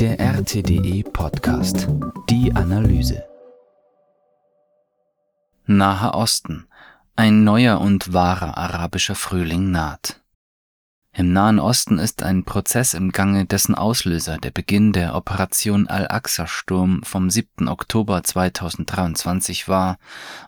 Der 0.00 0.20
RTDE 0.20 1.04
Podcast. 1.10 1.88
Die 2.28 2.54
Analyse. 2.54 3.24
Nahe 5.64 6.12
Osten. 6.12 6.66
Ein 7.16 7.44
neuer 7.44 7.80
und 7.80 8.12
wahrer 8.12 8.58
arabischer 8.58 9.14
Frühling 9.14 9.70
naht. 9.70 10.20
Im 11.18 11.32
Nahen 11.32 11.58
Osten 11.58 11.98
ist 11.98 12.22
ein 12.22 12.44
Prozess 12.44 12.92
im 12.92 13.10
Gange, 13.10 13.46
dessen 13.46 13.74
Auslöser 13.74 14.36
der 14.36 14.50
Beginn 14.50 14.92
der 14.92 15.14
Operation 15.14 15.86
Al-Aqsa-Sturm 15.86 17.02
vom 17.04 17.30
7. 17.30 17.68
Oktober 17.68 18.22
2023 18.22 19.66
war 19.66 19.96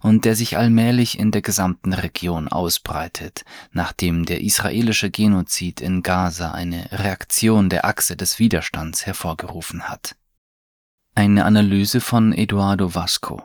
und 0.03 0.27
der 0.27 0.37
sich 0.37 0.59
allmählich 0.59 1.19
in 1.19 1.31
der 1.31 1.41
gesamten 1.41 1.95
Region 1.95 2.49
ausbreitet, 2.49 3.47
nachdem 3.73 4.27
der 4.27 4.43
israelische 4.43 5.11
Genozid 5.11 5.81
in 5.81 6.03
Gaza 6.03 6.51
eine 6.51 6.87
Reaktion 6.93 7.71
der 7.71 7.87
Achse 7.87 8.15
des 8.15 8.39
Widerstands 8.39 9.07
hervorgerufen 9.07 9.85
hat. 9.89 10.17
Eine 11.15 11.47
Analyse 11.47 12.03
von 12.03 12.35
Eduardo 12.35 12.95
Vasco 12.95 13.43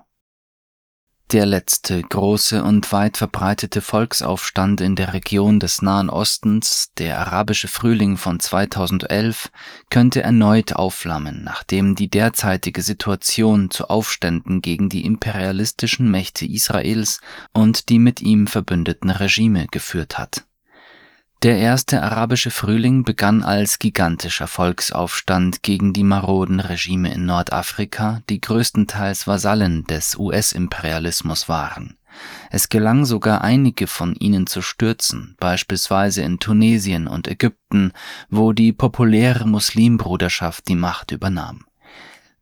der 1.32 1.46
letzte 1.46 2.02
große 2.02 2.64
und 2.64 2.92
weit 2.92 3.18
verbreitete 3.18 3.82
Volksaufstand 3.82 4.82
in 4.82 4.96
der 4.96 5.14
Region 5.14 5.60
des 5.60 5.82
Nahen 5.82 6.10
Ostens, 6.10 6.92
der 6.98 7.20
arabische 7.20 7.68
Frühling 7.68 8.18
von 8.18 8.40
2011, 8.40 9.50
könnte 9.90 10.22
erneut 10.22 10.74
aufflammen, 10.74 11.44
nachdem 11.44 11.96
die 11.96 12.10
derzeitige 12.10 12.82
Situation 12.82 13.72
zu 13.72 13.90
Aufständen 13.90 14.62
gegen 14.62 14.90
die 14.90 15.06
imperialistischen 15.06 16.12
Mächte 16.12 16.46
Israels 16.46 17.20
und 17.52 17.90
die 17.90 18.00
mit 18.00 18.22
ihm 18.22 18.46
verbündeten 18.46 19.10
Regime 19.10 19.68
geführt 19.72 20.18
hat 20.20 20.44
der 21.44 21.58
erste 21.58 22.02
arabische 22.02 22.52
Frühling 22.52 23.04
begann 23.04 23.44
als 23.44 23.78
gigantischer 23.78 24.48
Volksaufstand 24.48 25.62
gegen 25.62 25.92
die 25.92 26.06
maroden 26.06 26.62
Regime 26.62 27.14
in 27.14 27.26
Nordafrika, 27.26 28.22
die 28.30 28.40
größtenteils 28.40 29.28
Vasallen 29.28 29.84
des 29.84 30.18
US-Imperialismus 30.18 31.50
waren. 31.50 31.98
Es 32.50 32.70
gelang 32.70 33.04
sogar 33.04 33.42
einige 33.42 33.88
von 33.88 34.16
ihnen 34.16 34.48
zu 34.48 34.62
stürzen, 34.62 35.36
beispielsweise 35.40 36.22
in 36.22 36.40
Tunesien 36.40 37.08
und 37.08 37.28
Ägypten, 37.28 37.92
wo 38.30 38.54
die 38.54 38.72
populäre 38.72 39.46
Muslimbruderschaft 39.46 40.68
die 40.70 40.76
Macht 40.76 41.12
übernahm 41.12 41.66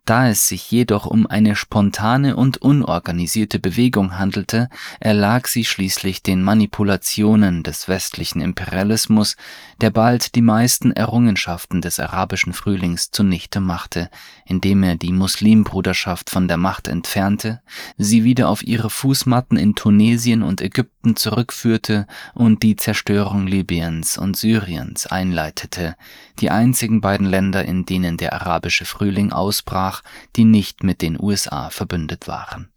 da 0.06 0.30
es 0.30 0.48
sich 0.48 0.70
jedoch 0.72 1.06
um 1.06 1.28
eine 1.28 1.56
spontane 1.56 2.36
und 2.36 2.58
unorganisierte 2.58 3.60
Bewegung 3.60 4.18
handelte, 4.18 4.70
erlag 5.00 5.48
sie 5.48 5.66
schließlich 5.66 6.22
den 6.22 6.44
Manipulationen 6.44 7.64
des 7.64 7.88
westlichen 7.88 8.42
Imperialismus, 8.42 9.36
der 9.80 9.90
bald 9.90 10.36
die 10.36 10.42
meisten 10.42 10.92
Errungenschaften 10.92 11.82
des 11.82 12.00
arabischen 12.00 12.54
Frühlings 12.54 13.12
zunichte 13.12 13.60
machte, 13.60 14.10
indem 14.46 14.84
er 14.84 14.96
die 14.96 15.12
Muslimbruderschaft 15.12 16.30
von 16.30 16.48
der 16.48 16.58
Macht 16.58 16.88
entfernte, 16.88 17.62
sie 17.98 18.24
wieder 18.24 18.50
auf 18.50 18.64
ihre 18.64 18.90
Fußmatten 18.90 19.58
in 19.58 19.76
Tunesien 19.76 20.44
und 20.44 20.62
Ägypten 20.62 21.01
zurückführte 21.16 22.08
und 22.34 22.64
die 22.64 22.76
Zerstörung 22.76 23.48
Libyens 23.48 24.18
und 24.18 24.38
Syriens 24.38 25.08
einleitete, 25.08 25.96
die 26.40 26.50
einzigen 26.50 27.02
beiden 27.02 27.28
Länder, 27.28 27.66
in 27.66 27.86
denen 27.86 28.18
der 28.18 28.34
arabische 28.34 28.86
Frühling 28.86 29.32
ausbrach 29.32 30.02
die 30.36 30.46
nicht 30.46 30.84
mit 30.84 31.02
den 31.02 31.20
USA 31.20 31.70
verbündet 31.70 32.28
waren. 32.28 32.70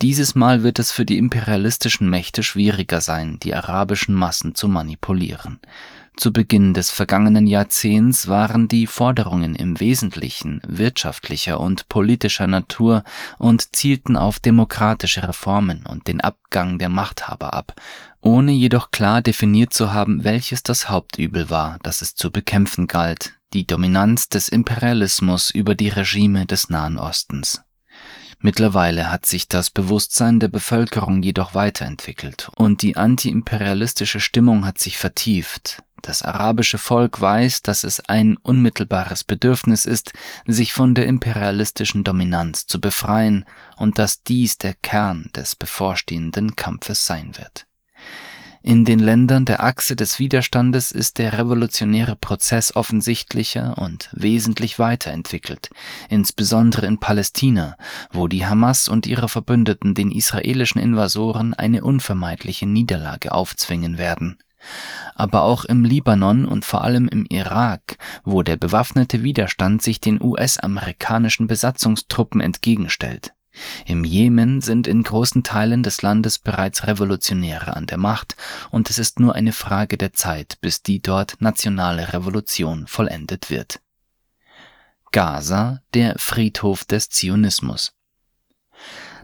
Dieses 0.00 0.36
Mal 0.36 0.62
wird 0.62 0.78
es 0.78 0.92
für 0.92 1.04
die 1.04 1.18
imperialistischen 1.18 2.08
Mächte 2.08 2.44
schwieriger 2.44 3.00
sein, 3.00 3.40
die 3.40 3.54
arabischen 3.54 4.14
Massen 4.14 4.54
zu 4.54 4.68
manipulieren. 4.68 5.58
Zu 6.18 6.32
Beginn 6.32 6.74
des 6.74 6.90
vergangenen 6.90 7.46
Jahrzehnts 7.46 8.26
waren 8.26 8.66
die 8.66 8.88
Forderungen 8.88 9.54
im 9.54 9.78
Wesentlichen 9.78 10.60
wirtschaftlicher 10.66 11.60
und 11.60 11.88
politischer 11.88 12.48
Natur 12.48 13.04
und 13.38 13.76
zielten 13.76 14.16
auf 14.16 14.40
demokratische 14.40 15.28
Reformen 15.28 15.86
und 15.86 16.08
den 16.08 16.20
Abgang 16.20 16.80
der 16.80 16.88
Machthaber 16.88 17.54
ab, 17.54 17.80
ohne 18.20 18.50
jedoch 18.50 18.90
klar 18.90 19.22
definiert 19.22 19.72
zu 19.72 19.92
haben, 19.92 20.24
welches 20.24 20.64
das 20.64 20.88
Hauptübel 20.88 21.50
war, 21.50 21.78
das 21.84 22.02
es 22.02 22.16
zu 22.16 22.32
bekämpfen 22.32 22.88
galt, 22.88 23.34
die 23.52 23.64
Dominanz 23.64 24.28
des 24.28 24.48
Imperialismus 24.48 25.52
über 25.52 25.76
die 25.76 25.88
Regime 25.88 26.46
des 26.46 26.68
Nahen 26.68 26.98
Ostens. 26.98 27.62
Mittlerweile 28.40 29.12
hat 29.12 29.24
sich 29.24 29.46
das 29.46 29.70
Bewusstsein 29.70 30.40
der 30.40 30.48
Bevölkerung 30.48 31.22
jedoch 31.22 31.54
weiterentwickelt 31.54 32.50
und 32.56 32.82
die 32.82 32.96
antiimperialistische 32.96 34.18
Stimmung 34.18 34.66
hat 34.66 34.78
sich 34.78 34.98
vertieft. 34.98 35.84
Das 36.02 36.22
arabische 36.22 36.78
Volk 36.78 37.20
weiß, 37.20 37.62
dass 37.62 37.84
es 37.84 38.00
ein 38.00 38.36
unmittelbares 38.36 39.24
Bedürfnis 39.24 39.84
ist, 39.84 40.12
sich 40.46 40.72
von 40.72 40.94
der 40.94 41.06
imperialistischen 41.06 42.04
Dominanz 42.04 42.66
zu 42.66 42.80
befreien 42.80 43.44
und 43.76 43.98
dass 43.98 44.22
dies 44.22 44.58
der 44.58 44.74
Kern 44.74 45.30
des 45.34 45.56
bevorstehenden 45.56 46.56
Kampfes 46.56 47.06
sein 47.06 47.36
wird. 47.36 47.66
In 48.62 48.84
den 48.84 48.98
Ländern 48.98 49.44
der 49.44 49.62
Achse 49.62 49.94
des 49.94 50.18
Widerstandes 50.18 50.90
ist 50.90 51.18
der 51.18 51.38
revolutionäre 51.38 52.16
Prozess 52.16 52.74
offensichtlicher 52.74 53.78
und 53.78 54.10
wesentlich 54.12 54.78
weiterentwickelt, 54.78 55.70
insbesondere 56.08 56.86
in 56.86 56.98
Palästina, 56.98 57.76
wo 58.12 58.26
die 58.26 58.46
Hamas 58.46 58.88
und 58.88 59.06
ihre 59.06 59.28
Verbündeten 59.28 59.94
den 59.94 60.10
israelischen 60.10 60.80
Invasoren 60.80 61.54
eine 61.54 61.84
unvermeidliche 61.84 62.66
Niederlage 62.66 63.32
aufzwingen 63.32 63.96
werden. 63.96 64.38
Aber 65.14 65.42
auch 65.42 65.64
im 65.64 65.84
Libanon 65.84 66.44
und 66.44 66.64
vor 66.64 66.82
allem 66.82 67.08
im 67.08 67.26
Irak, 67.26 67.98
wo 68.24 68.42
der 68.42 68.56
bewaffnete 68.56 69.22
Widerstand 69.22 69.82
sich 69.82 70.00
den 70.00 70.22
US-amerikanischen 70.22 71.46
Besatzungstruppen 71.46 72.40
entgegenstellt. 72.40 73.32
Im 73.86 74.04
Jemen 74.04 74.60
sind 74.60 74.86
in 74.86 75.02
großen 75.02 75.42
Teilen 75.42 75.82
des 75.82 76.02
Landes 76.02 76.38
bereits 76.38 76.86
Revolutionäre 76.86 77.74
an 77.74 77.86
der 77.86 77.98
Macht 77.98 78.36
und 78.70 78.90
es 78.90 78.98
ist 78.98 79.20
nur 79.20 79.34
eine 79.34 79.52
Frage 79.52 79.96
der 79.96 80.12
Zeit, 80.12 80.58
bis 80.60 80.82
die 80.82 81.00
dort 81.00 81.40
nationale 81.40 82.12
Revolution 82.12 82.86
vollendet 82.86 83.50
wird. 83.50 83.80
Gaza, 85.10 85.80
der 85.94 86.16
Friedhof 86.18 86.84
des 86.84 87.08
Zionismus. 87.08 87.94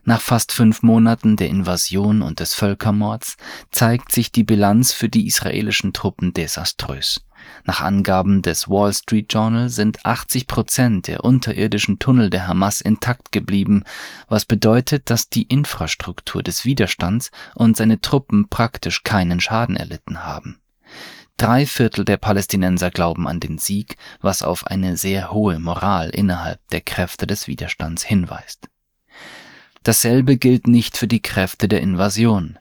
Nach 0.07 0.21
fast 0.21 0.53
fünf 0.53 0.83
Monaten 0.83 1.37
der 1.37 1.49
Invasion 1.49 2.21
und 2.21 2.39
des 2.41 2.53
Völkermords 2.53 3.37
zeigt 3.71 4.13
sich 4.13 4.31
die 4.31 4.45
Bilanz 4.45 4.93
für 4.93 5.09
die 5.09 5.27
israelischen 5.27 5.95
Truppen 5.95 6.35
desaströs. 6.35 7.25
Nach 7.65 7.81
Angaben 7.81 8.43
des 8.43 8.69
Wall 8.69 8.93
Street 8.93 9.33
Journal 9.33 9.71
sind 9.71 10.05
80 10.05 10.47
Prozent 10.47 11.09
der 11.09 11.25
unterirdischen 11.25 11.99
Tunnel 11.99 12.29
der 12.29 12.47
Hamas 12.47 12.83
intakt 12.83 13.33
geblieben, 13.33 13.85
was 14.29 14.45
bedeutet, 14.45 15.09
dass 15.09 15.31
die 15.31 15.45
Infrastruktur 15.45 16.43
des 16.43 16.67
Widerstands 16.67 17.31
und 17.55 17.77
seine 17.77 18.01
Truppen 18.01 18.49
praktisch 18.49 19.05
keinen 19.05 19.41
Schaden 19.41 19.77
erlitten 19.77 20.25
haben. 20.25 20.61
Drei 21.39 21.67
Viertel 21.67 22.05
der 22.05 22.19
Palästinenser 22.19 22.91
glauben 22.91 23.27
an 23.27 23.41
den 23.41 23.59
Sieg, 23.59 23.97
was 24.21 24.43
auf 24.43 24.67
eine 24.67 24.97
sehr 24.97 25.33
hohe 25.33 25.59
Moral 25.59 26.11
innerhalb 26.11 26.61
der 26.69 26.83
Kräfte 26.83 27.27
des 27.27 27.49
Widerstands 27.49 28.05
hinweist. 28.05 28.69
Dasselbe 29.85 30.39
gilt 30.39 30.67
nicht 30.67 30.97
für 30.97 31.07
die 31.07 31.21
Kräfte 31.21 31.69
der 31.69 31.83
Invasion. 31.83 32.59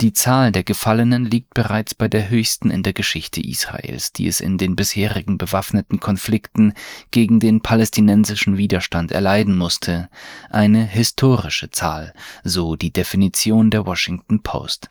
Die 0.00 0.12
Zahl 0.12 0.52
der 0.52 0.62
Gefallenen 0.62 1.24
liegt 1.24 1.54
bereits 1.54 1.92
bei 1.92 2.06
der 2.06 2.30
höchsten 2.30 2.70
in 2.70 2.84
der 2.84 2.92
Geschichte 2.92 3.40
Israels, 3.40 4.12
die 4.12 4.28
es 4.28 4.40
in 4.40 4.56
den 4.56 4.76
bisherigen 4.76 5.38
bewaffneten 5.38 5.98
Konflikten 5.98 6.74
gegen 7.10 7.40
den 7.40 7.62
palästinensischen 7.62 8.58
Widerstand 8.58 9.10
erleiden 9.10 9.56
musste, 9.56 10.08
eine 10.50 10.84
historische 10.84 11.70
Zahl, 11.70 12.12
so 12.44 12.76
die 12.76 12.92
Definition 12.92 13.72
der 13.72 13.86
Washington 13.86 14.42
Post. 14.42 14.90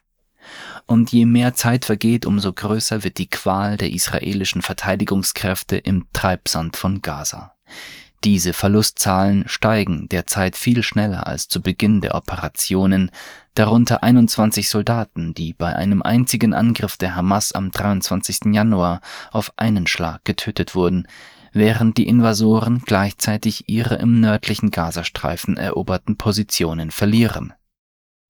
Und 0.87 1.11
je 1.11 1.25
mehr 1.25 1.53
Zeit 1.53 1.85
vergeht, 1.85 2.25
umso 2.25 2.51
größer 2.51 3.03
wird 3.03 3.17
die 3.17 3.29
Qual 3.29 3.77
der 3.77 3.91
israelischen 3.91 4.61
Verteidigungskräfte 4.61 5.77
im 5.77 6.07
Treibsand 6.11 6.75
von 6.75 7.01
Gaza. 7.01 7.55
Diese 8.23 8.53
Verlustzahlen 8.53 9.47
steigen 9.47 10.09
derzeit 10.09 10.55
viel 10.55 10.81
schneller 10.81 11.27
als 11.27 11.47
zu 11.47 11.61
Beginn 11.61 12.01
der 12.01 12.15
Operationen, 12.15 13.11
darunter 13.53 14.03
21 14.03 14.69
Soldaten, 14.69 15.33
die 15.33 15.53
bei 15.53 15.75
einem 15.75 16.01
einzigen 16.01 16.53
Angriff 16.53 16.97
der 16.97 17.15
Hamas 17.15 17.51
am 17.51 17.71
23. 17.71 18.53
Januar 18.53 19.01
auf 19.31 19.53
einen 19.55 19.85
Schlag 19.85 20.25
getötet 20.25 20.73
wurden, 20.73 21.07
während 21.53 21.97
die 21.97 22.07
Invasoren 22.07 22.81
gleichzeitig 22.85 23.69
ihre 23.69 23.95
im 23.95 24.19
nördlichen 24.19 24.71
Gazastreifen 24.71 25.57
eroberten 25.57 26.17
Positionen 26.17 26.91
verlieren. 26.91 27.53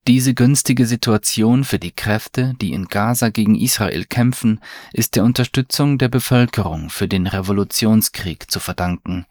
Diese 0.08 0.34
günstige 0.34 0.86
Situation 0.86 1.66
für 1.66 1.80
die 1.80 1.92
Kräfte, 1.92 2.54
die 2.62 2.72
in 2.72 2.86
Gaza 2.86 3.28
gegen 3.28 3.56
Israel 3.56 4.06
kämpfen, 4.06 4.62
ist 4.94 5.16
der 5.16 5.26
Unterstützung 5.26 5.98
der 5.98 6.08
Bevölkerung 6.08 6.90
für 6.90 7.10
den 7.10 7.28
Revolutionskrieg 7.28 8.50
zu 8.50 8.62
verdanken, 8.62 9.26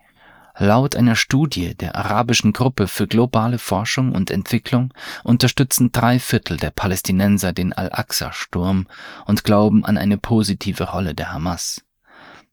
Laut 0.59 0.97
einer 0.97 1.17
Studie 1.17 1.75
der 1.75 1.97
arabischen 1.97 2.55
Gruppe 2.55 2.89
für 2.89 3.07
globale 3.07 3.59
Forschung 3.59 4.13
und 4.13 4.31
Entwicklung 4.31 4.95
unterstützen 5.23 5.93
drei 5.93 6.19
Viertel 6.19 6.57
der 6.57 6.71
Palästinenser 6.71 7.53
den 7.53 7.75
Al-Aqsa-Sturm 7.75 8.87
und 9.27 9.45
glauben 9.45 9.85
an 9.85 9.99
eine 9.99 10.17
positive 10.17 10.85
Rolle 10.85 11.15
der 11.15 11.33
Hamas. 11.33 11.85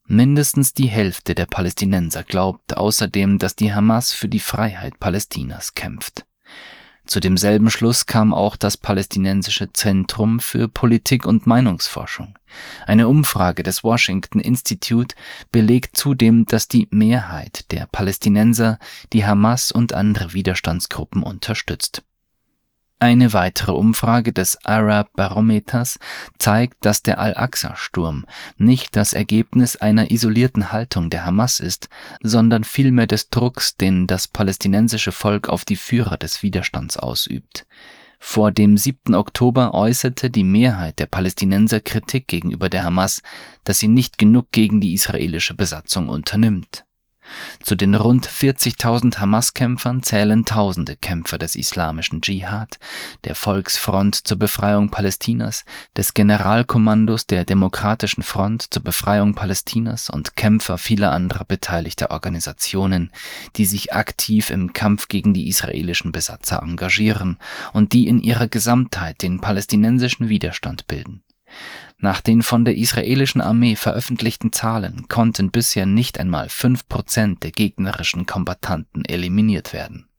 Mindestens 0.05 0.73
die 0.73 0.88
Hälfte 0.88 1.33
der 1.33 1.45
Palästinenser 1.45 2.23
glaubt 2.23 2.75
außerdem, 2.75 3.39
dass 3.39 3.55
die 3.55 3.73
Hamas 3.73 4.11
für 4.11 4.27
die 4.27 4.41
Freiheit 4.41 4.99
Palästinas 4.99 5.73
kämpft. 5.73 6.25
Zu 7.05 7.19
demselben 7.19 7.69
Schluss 7.69 8.05
kam 8.05 8.33
auch 8.33 8.55
das 8.55 8.77
Palästinensische 8.77 9.73
Zentrum 9.73 10.39
für 10.39 10.69
Politik 10.69 11.25
und 11.25 11.45
Meinungsforschung. 11.45 12.38
Eine 12.85 13.07
Umfrage 13.09 13.63
des 13.63 13.83
Washington 13.83 14.39
Institute 14.39 15.15
belegt 15.51 15.97
zudem, 15.97 16.45
dass 16.45 16.67
die 16.67 16.88
Mehrheit 16.91 17.71
der 17.71 17.88
Palästinenser 17.91 18.79
die 19.11 19.25
Hamas 19.25 19.71
und 19.71 19.94
andere 19.94 20.33
Widerstandsgruppen 20.33 21.23
unterstützt 21.23 22.03
eine 23.03 23.33
weitere 23.33 23.73
Umfrage 23.73 24.31
des 24.31 24.65
Arab 24.65 25.11
Barometers 25.17 26.00
zeigt, 26.39 26.85
dass 26.85 27.03
der 27.03 27.19
Al-Aqsa-Sturm 27.19 28.25
nicht 28.55 28.95
das 28.95 29.11
Ergebnis 29.11 29.75
einer 29.75 30.09
isolierten 30.09 30.71
Haltung 30.71 31.09
der 31.09 31.25
Hamas 31.25 31.59
ist, 31.59 31.89
sondern 32.21 32.63
vielmehr 32.63 33.05
des 33.05 33.29
Drucks, 33.29 33.75
den 33.75 34.07
das 34.07 34.29
palästinensische 34.29 35.11
Volk 35.11 35.50
auf 35.50 35.65
die 35.65 35.75
Führer 35.75 36.15
des 36.15 36.44
Widerstands 36.44 36.95
ausübt. 36.95 37.65
Vor 38.19 38.53
dem 38.53 38.77
7. 38.77 39.15
Oktober 39.15 39.73
äußerte 39.73 40.29
die 40.29 40.45
Mehrheit 40.45 40.97
der 40.97 41.07
Palästinenser 41.07 41.81
Kritik 41.81 42.29
gegenüber 42.29 42.69
der 42.69 42.85
Hamas, 42.85 43.21
dass 43.65 43.79
sie 43.79 43.89
nicht 43.89 44.17
genug 44.17 44.49
gegen 44.53 44.79
die 44.79 44.94
israelische 44.94 45.56
Besatzung 45.56 46.07
unternimmt 46.07 46.85
zu 47.61 47.75
den 47.75 47.95
rund 47.95 48.27
40.000 48.27 49.17
Hamas-Kämpfern 49.19 50.03
zählen 50.03 50.45
tausende 50.45 50.95
Kämpfer 50.95 51.37
des 51.37 51.55
islamischen 51.55 52.21
Dschihad, 52.21 52.79
der 53.23 53.35
Volksfront 53.35 54.15
zur 54.15 54.37
Befreiung 54.37 54.89
Palästinas, 54.89 55.65
des 55.95 56.13
Generalkommandos 56.13 57.27
der 57.27 57.45
Demokratischen 57.45 58.23
Front 58.23 58.73
zur 58.73 58.83
Befreiung 58.83 59.35
Palästinas 59.35 60.09
und 60.09 60.35
Kämpfer 60.35 60.77
vieler 60.77 61.11
anderer 61.11 61.45
beteiligter 61.45 62.11
Organisationen, 62.11 63.11
die 63.55 63.65
sich 63.65 63.93
aktiv 63.93 64.49
im 64.49 64.73
Kampf 64.73 65.07
gegen 65.07 65.33
die 65.33 65.47
israelischen 65.47 66.11
Besatzer 66.11 66.61
engagieren 66.61 67.37
und 67.73 67.93
die 67.93 68.07
in 68.07 68.19
ihrer 68.19 68.47
Gesamtheit 68.47 69.21
den 69.21 69.39
palästinensischen 69.39 70.29
Widerstand 70.29 70.87
bilden 70.87 71.23
nach 72.03 72.19
den 72.19 72.44
von 72.44 72.65
der 72.65 72.75
israelischen 72.75 73.39
Armee 73.39 73.77
veröffentlichten 73.77 74.51
Zahlen 74.51 75.07
konnten 75.07 75.51
bisher 75.51 75.85
nicht 75.85 76.19
einmal 76.19 76.50
fünf 76.50 76.88
Prozent 76.89 77.44
der 77.44 77.51
gegnerischen 77.51 78.25
Kombattanten 78.25 79.05
eliminiert 79.05 79.71
werden. 79.71 80.09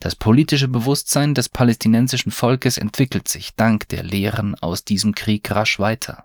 Das 0.00 0.16
politische 0.16 0.66
Bewusstsein 0.66 1.34
des 1.34 1.50
palästinensischen 1.50 2.32
Volkes 2.32 2.78
entwickelt 2.78 3.28
sich 3.28 3.54
dank 3.54 3.86
der 3.90 4.02
Lehren 4.02 4.54
aus 4.54 4.84
diesem 4.84 5.14
Krieg 5.14 5.50
rasch 5.50 5.78
weiter 5.78 6.24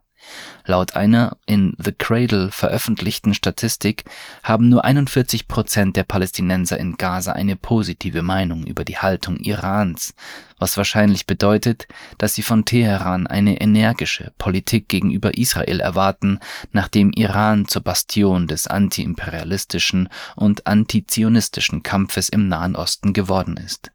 Laut 0.66 0.96
einer 0.96 1.38
in 1.46 1.76
The 1.78 1.92
Cradle 1.92 2.52
veröffentlichten 2.52 3.36
Statistik 3.36 4.04
haben 4.42 4.68
nur 4.68 4.84
41 4.84 5.48
Prozent 5.48 5.96
der 5.96 6.04
Palästinenser 6.04 6.80
in 6.80 6.98
Gaza 6.98 7.34
eine 7.34 7.56
positive 7.56 8.24
Meinung 8.24 8.64
über 8.66 8.84
die 8.84 8.98
Haltung 8.98 9.38
Irans, 9.38 10.16
was 10.58 10.78
wahrscheinlich 10.78 11.28
bedeutet, 11.28 11.88
dass 12.18 12.34
sie 12.34 12.42
von 12.42 12.66
Teheran 12.66 13.28
eine 13.28 13.62
energische 13.62 14.34
Politik 14.40 14.90
gegenüber 14.90 15.38
Israel 15.38 15.80
erwarten, 15.80 16.40
nachdem 16.72 17.12
Iran 17.12 17.68
zur 17.68 17.84
Bastion 17.84 18.48
des 18.48 18.66
antiimperialistischen 18.66 20.10
und 20.36 20.66
antizionistischen 20.66 21.84
Kampfes 21.84 22.30
im 22.30 22.48
Nahen 22.48 22.76
Osten 22.76 23.14
geworden 23.14 23.58
ist 23.58 23.92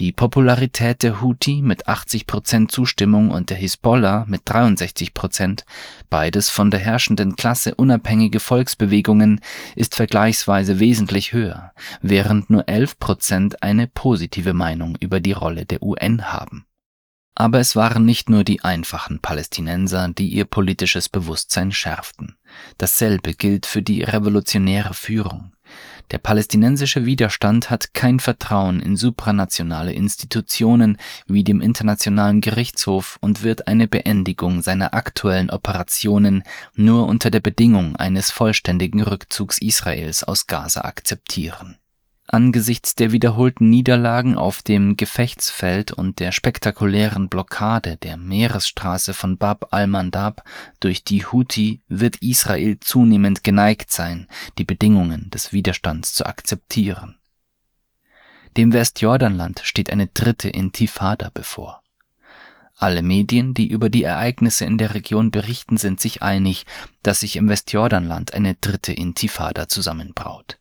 die 0.00 0.12
Popularität 0.12 1.02
der 1.02 1.20
Houthi 1.20 1.60
mit 1.60 1.86
80 1.86 2.26
Prozent 2.26 2.72
Zustimmung 2.72 3.30
und 3.30 3.50
der 3.50 3.58
Hisbollah 3.58 4.24
mit 4.26 4.40
63 4.46 5.12
Prozent, 5.12 5.66
beides 6.08 6.48
von 6.48 6.70
der 6.70 6.80
herrschenden 6.80 7.36
Klasse 7.36 7.74
unabhängige 7.74 8.40
Volksbewegungen, 8.40 9.40
ist 9.76 9.94
vergleichsweise 9.94 10.80
wesentlich 10.80 11.34
höher, 11.34 11.72
während 12.00 12.48
nur 12.48 12.66
11 12.66 12.98
Prozent 12.98 13.62
eine 13.62 13.86
positive 13.86 14.54
Meinung 14.54 14.96
über 15.00 15.20
die 15.20 15.32
Rolle 15.32 15.66
der 15.66 15.82
UN 15.82 16.32
haben. 16.32 16.64
Aber 17.34 17.58
es 17.58 17.76
waren 17.76 18.06
nicht 18.06 18.30
nur 18.30 18.42
die 18.42 18.62
einfachen 18.64 19.20
Palästinenser, 19.20 20.08
die 20.08 20.28
ihr 20.28 20.46
politisches 20.46 21.10
Bewusstsein 21.10 21.72
schärften. 21.72 22.36
Dasselbe 22.78 23.34
gilt 23.34 23.66
für 23.66 23.82
die 23.82 24.02
revolutionäre 24.02 24.94
Führung. 24.94 25.52
Der 26.10 26.18
palästinensische 26.18 27.06
Widerstand 27.06 27.70
hat 27.70 27.94
kein 27.94 28.18
Vertrauen 28.18 28.80
in 28.80 28.96
supranationale 28.96 29.92
Institutionen 29.92 30.96
wie 31.26 31.44
dem 31.44 31.60
Internationalen 31.60 32.40
Gerichtshof 32.40 33.18
und 33.20 33.42
wird 33.42 33.68
eine 33.68 33.86
Beendigung 33.86 34.62
seiner 34.62 34.92
aktuellen 34.92 35.50
Operationen 35.50 36.42
nur 36.74 37.06
unter 37.06 37.30
der 37.30 37.40
Bedingung 37.40 37.94
eines 37.96 38.30
vollständigen 38.30 39.02
Rückzugs 39.02 39.58
Israels 39.58 40.24
aus 40.24 40.46
Gaza 40.46 40.82
akzeptieren 40.82 41.79
Angesichts 42.32 42.94
der 42.94 43.10
wiederholten 43.10 43.70
Niederlagen 43.70 44.36
auf 44.36 44.62
dem 44.62 44.96
Gefechtsfeld 44.96 45.90
und 45.90 46.20
der 46.20 46.30
spektakulären 46.30 47.28
Blockade 47.28 47.96
der 47.96 48.16
Meeresstraße 48.16 49.14
von 49.14 49.36
Bab 49.36 49.74
al-Mandab 49.74 50.44
durch 50.78 51.02
die 51.02 51.26
Houthi 51.26 51.80
wird 51.88 52.22
Israel 52.22 52.78
zunehmend 52.78 53.42
geneigt 53.42 53.90
sein, 53.90 54.28
die 54.58 54.64
Bedingungen 54.64 55.28
des 55.30 55.52
Widerstands 55.52 56.14
zu 56.14 56.24
akzeptieren. 56.24 57.16
Dem 58.56 58.72
Westjordanland 58.72 59.62
steht 59.64 59.90
eine 59.90 60.06
dritte 60.06 60.50
Intifada 60.50 61.32
bevor. 61.34 61.82
Alle 62.76 63.02
Medien, 63.02 63.54
die 63.54 63.66
über 63.66 63.90
die 63.90 64.04
Ereignisse 64.04 64.66
in 64.66 64.78
der 64.78 64.94
Region 64.94 65.32
berichten, 65.32 65.78
sind 65.78 66.00
sich 66.00 66.22
einig, 66.22 66.64
dass 67.02 67.20
sich 67.20 67.34
im 67.34 67.48
Westjordanland 67.48 68.34
eine 68.34 68.54
dritte 68.54 68.92
Intifada 68.92 69.66
zusammenbraut. 69.66 70.60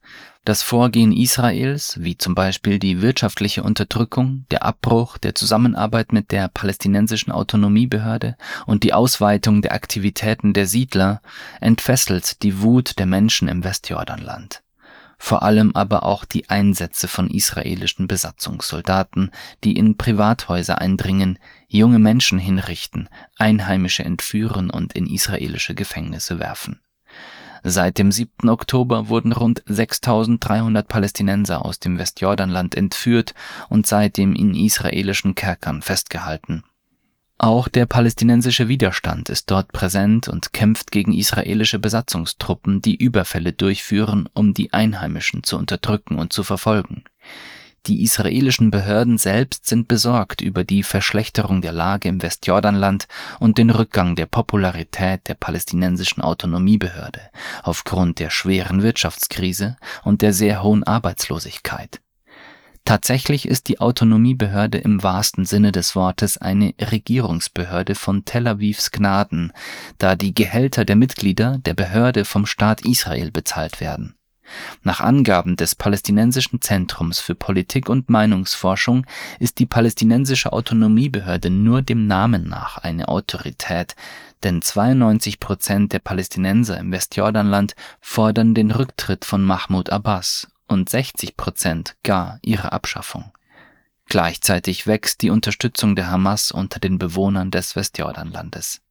Das 0.49 0.63
Vorgehen 0.63 1.11
Israels, 1.11 1.99
wie 2.01 2.17
zum 2.17 2.33
Beispiel 2.33 2.79
die 2.79 3.03
wirtschaftliche 3.03 3.61
Unterdrückung, 3.61 4.47
der 4.49 4.63
Abbruch 4.63 5.19
der 5.19 5.35
Zusammenarbeit 5.35 6.11
mit 6.11 6.31
der 6.31 6.47
palästinensischen 6.47 7.31
Autonomiebehörde 7.31 8.35
und 8.65 8.81
die 8.81 8.93
Ausweitung 8.93 9.61
der 9.61 9.73
Aktivitäten 9.73 10.53
der 10.53 10.65
Siedler, 10.65 11.21
entfesselt 11.61 12.41
die 12.41 12.63
Wut 12.63 12.97
der 12.97 13.05
Menschen 13.05 13.47
im 13.47 13.63
Westjordanland. 13.63 14.63
Vor 15.19 15.43
allem 15.43 15.75
aber 15.75 16.01
auch 16.01 16.25
die 16.25 16.49
Einsätze 16.49 17.07
von 17.07 17.29
israelischen 17.29 18.07
Besatzungssoldaten, 18.07 19.29
die 19.63 19.77
in 19.77 19.97
Privathäuser 19.97 20.79
eindringen, 20.79 21.37
junge 21.67 21.99
Menschen 21.99 22.39
hinrichten, 22.39 23.07
Einheimische 23.37 24.03
entführen 24.03 24.71
und 24.71 24.93
in 24.93 25.05
israelische 25.05 25.75
Gefängnisse 25.75 26.39
werfen 26.39 26.79
Seit 27.63 27.97
dem 27.97 28.11
7. 28.11 28.49
Oktober 28.49 29.09
wurden 29.09 29.31
rund 29.31 29.63
6300 29.65 30.87
Palästinenser 30.87 31.65
aus 31.65 31.79
dem 31.79 31.97
Westjordanland 31.97 32.75
entführt 32.75 33.33
und 33.69 33.87
seitdem 33.87 34.33
in 34.33 34.55
israelischen 34.55 35.35
Kerkern 35.35 35.81
festgehalten. 35.81 36.63
Auch 37.37 37.69
der 37.69 37.85
palästinensische 37.85 38.67
Widerstand 38.67 39.29
ist 39.29 39.49
dort 39.49 39.71
präsent 39.71 40.27
und 40.27 40.51
kämpft 40.51 40.91
gegen 40.91 41.13
israelische 41.13 41.79
Besatzungstruppen, 41.79 42.81
die 42.81 42.97
Überfälle 42.97 43.53
durchführen, 43.53 44.27
um 44.33 44.53
die 44.53 44.73
Einheimischen 44.73 45.43
zu 45.43 45.57
unterdrücken 45.57 46.19
und 46.19 46.33
zu 46.33 46.43
verfolgen 46.43 47.03
die 47.89 48.03
israelischen 48.03 48.69
Behörden 48.69 49.17
selbst 49.17 49.65
sind 49.65 49.87
besorgt 49.87 50.41
über 50.41 50.63
die 50.63 50.83
Verschlechterung 50.83 51.61
der 51.61 51.71
Lage 51.71 52.07
im 52.07 52.21
Westjordanland 52.21 53.07
und 53.39 53.57
den 53.57 53.71
Rückgang 53.71 54.15
der 54.15 54.27
Popularität 54.27 55.27
der 55.27 55.33
palästinensischen 55.33 56.21
Autonomiebehörde 56.21 57.21
aufgrund 57.63 58.19
der 58.19 58.29
schweren 58.29 58.83
Wirtschaftskrise 58.83 59.75
und 60.03 60.21
der 60.21 60.33
sehr 60.33 60.61
hohen 60.61 60.83
Arbeitslosigkeit. 60.83 61.99
Tatsächlich 62.85 63.47
ist 63.47 63.67
die 63.67 63.79
Autonomiebehörde 63.79 64.77
im 64.77 65.01
wahrsten 65.01 65.45
Sinne 65.45 65.71
des 65.71 65.95
Wortes 65.95 66.37
eine 66.37 66.75
Regierungsbehörde 66.79 67.95
von 67.95 68.23
Tel 68.23 68.47
Avivs 68.47 68.91
Gnaden, 68.91 69.51
da 69.97 70.15
die 70.15 70.35
Gehälter 70.35 70.85
der 70.85 70.95
Mitglieder 70.95 71.57
der 71.57 71.73
Behörde 71.73 72.23
vom 72.23 72.45
Staat 72.45 72.85
Israel 72.85 73.31
bezahlt 73.31 73.81
werden 73.81 74.15
nach 74.83 75.01
Angaben 75.01 75.55
des 75.55 75.75
Palästinensischen 75.75 76.61
Zentrums 76.61 77.19
für 77.19 77.35
Politik 77.35 77.89
und 77.89 78.09
Meinungsforschung 78.09 79.05
ist 79.39 79.59
die 79.59 79.65
palästinensische 79.65 80.53
Autonomiebehörde 80.53 81.49
nur 81.49 81.81
dem 81.81 82.07
Namen 82.07 82.47
nach 82.47 82.77
eine 82.77 83.07
Autorität, 83.07 83.95
denn 84.43 84.61
92 84.61 85.39
Prozent 85.39 85.93
der 85.93 85.99
Palästinenser 85.99 86.77
im 86.77 86.91
Westjordanland 86.91 87.75
fordern 88.01 88.53
den 88.53 88.71
Rücktritt 88.71 89.25
von 89.25 89.43
Mahmoud 89.43 89.89
Abbas 89.89 90.47
und 90.67 90.89
60 90.89 91.35
Prozent 91.35 91.95
gar 92.03 92.39
ihre 92.41 92.71
Abschaffung. 92.71 93.31
Gleichzeitig 94.07 94.87
wächst 94.87 95.21
die 95.21 95.29
Unterstützung 95.29 95.95
der 95.95 96.09
Hamas 96.09 96.51
unter 96.51 96.79
den 96.79 96.97
Bewohnern 96.97 97.51
des 97.51 97.75
Westjordanlandes 97.75 98.81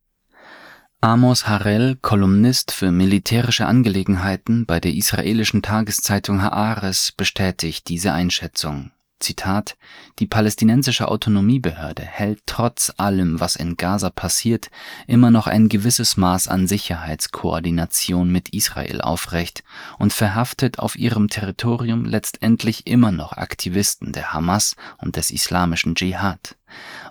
Amos 1.00 1.46
Harel, 1.46 1.96
Kolumnist 2.02 2.72
für 2.72 2.90
militärische 2.90 3.66
Angelegenheiten 3.66 4.66
bei 4.66 4.80
der 4.80 4.94
israelischen 4.94 5.62
Tageszeitung 5.62 6.42
Haares, 6.42 7.12
bestätigt 7.16 7.88
diese 7.88 8.12
Einschätzung 8.12 8.90
Zitat, 9.20 9.76
die 10.20 10.26
palästinensische 10.26 11.08
Autonomiebehörde 11.08 12.02
hält 12.02 12.40
trotz 12.46 12.92
allem, 12.96 13.40
was 13.40 13.56
in 13.56 13.76
Gaza 13.76 14.10
passiert, 14.10 14.70
immer 15.06 15.30
noch 15.30 15.46
ein 15.46 15.68
gewisses 15.68 16.16
Maß 16.16 16.48
an 16.48 16.66
Sicherheitskoordination 16.66 18.30
mit 18.30 18.50
Israel 18.50 19.00
aufrecht 19.00 19.64
und 19.98 20.12
verhaftet 20.12 20.78
auf 20.78 20.96
ihrem 20.96 21.28
Territorium 21.28 22.04
letztendlich 22.04 22.86
immer 22.86 23.10
noch 23.10 23.32
Aktivisten 23.32 24.12
der 24.12 24.32
Hamas 24.32 24.76
und 24.98 25.16
des 25.16 25.30
islamischen 25.30 25.94
Dschihad. 25.94 26.56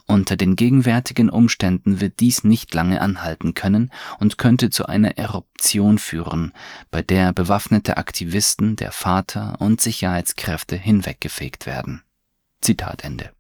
Unter 0.08 0.38
den 0.38 0.56
gegenwärtigen 0.56 1.30
Umständen 1.30 2.00
wird 2.00 2.22
dies 2.22 2.46
nicht 2.46 2.74
lange 2.74 3.02
anhalten 3.02 3.54
können 3.54 3.92
und 4.20 4.38
könnte 4.38 4.70
zu 4.70 4.86
einer 4.86 5.18
Eruption 5.18 5.98
führen, 5.98 6.54
bei 6.92 7.02
der 7.02 7.34
bewaffnete 7.34 7.98
Aktivisten 7.98 8.78
der 8.78 8.94
Vater 8.94 9.58
und 9.60 9.82
Sicherheitskräfte 9.82 10.78
hinweggefegt 10.78 11.66
werden. 11.66 12.04
Zitat 12.62 13.04
Ende 13.04 13.37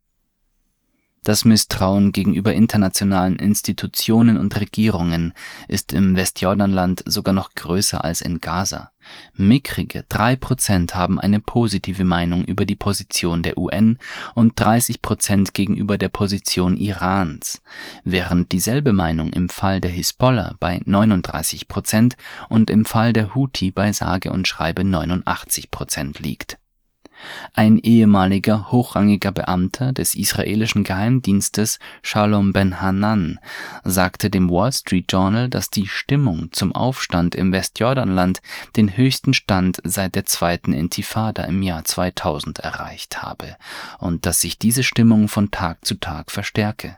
das 1.28 1.44
Misstrauen 1.44 2.14
gegenüber 2.14 2.54
internationalen 2.54 3.36
Institutionen 3.36 4.38
und 4.38 4.58
Regierungen 4.58 5.34
ist 5.68 5.92
im 5.92 6.16
Westjordanland 6.16 7.04
sogar 7.06 7.34
noch 7.34 7.54
größer 7.54 8.02
als 8.02 8.22
in 8.22 8.40
Gaza. 8.40 8.92
Mickrige 9.36 10.06
drei 10.08 10.38
Prozent 10.38 10.96
haben 10.96 11.20
eine 11.20 11.42
positive 11.42 12.06
Meinung 12.06 12.46
über 12.46 12.66
die 12.66 12.78
Position 12.78 13.44
der 13.44 13.58
UN 13.58 13.98
und 14.36 14.54
30 14.58 15.02
Prozent 15.02 15.54
gegenüber 15.54 15.98
der 15.98 16.10
Position 16.10 16.78
Irans, 16.78 17.62
während 18.06 18.54
dieselbe 18.54 18.94
Meinung 18.94 19.34
im 19.34 19.50
Fall 19.50 19.82
der 19.82 19.92
Hisbollah 19.92 20.56
bei 20.62 20.80
39 20.86 21.68
Prozent 21.68 22.16
und 22.48 22.70
im 22.70 22.86
Fall 22.86 23.12
der 23.12 23.36
Houthi 23.36 23.72
bei 23.72 23.92
sage 23.92 24.32
und 24.32 24.48
schreibe 24.48 24.86
89 24.86 25.72
Prozent 25.72 26.20
liegt 26.20 26.58
ein 27.54 27.78
ehemaliger 27.78 28.72
hochrangiger 28.72 29.32
Beamter 29.32 29.94
des 29.94 30.16
israelischen 30.16 30.84
Geheimdienstes 30.84 31.80
Shalom 32.02 32.54
Ben-Hanan 32.54 33.40
sagte 33.84 34.30
dem 34.30 34.50
Wall 34.50 34.72
Street 34.72 35.12
Journal, 35.12 35.50
dass 35.50 35.70
die 35.70 35.88
Stimmung 35.88 36.52
zum 36.52 36.74
Aufstand 36.74 37.36
im 37.36 37.52
Westjordanland 37.52 38.42
den 38.76 38.96
höchsten 38.96 39.34
Stand 39.34 39.80
seit 39.84 40.16
der 40.16 40.26
zweiten 40.26 40.74
Intifada 40.74 41.44
im 41.44 41.62
Jahr 41.62 41.84
2000 41.84 42.60
erreicht 42.60 43.22
habe 43.22 43.58
und 44.00 44.26
dass 44.26 44.42
sich 44.42 44.60
diese 44.60 44.84
Stimmung 44.84 45.28
von 45.28 45.52
Tag 45.52 45.86
zu 45.86 45.96
Tag 45.96 46.32
verstärke. 46.32 46.98